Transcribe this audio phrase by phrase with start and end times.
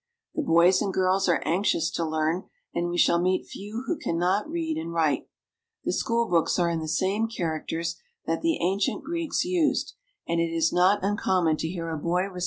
[0.33, 4.17] The boys and girls are anxious to learn, and we shall meet few who can
[4.17, 5.27] not read and write.
[5.83, 9.93] The school books are in the same characters that the ancient Greeks used,
[10.27, 12.39] and it is not uncommon to hear a boy recite CARP.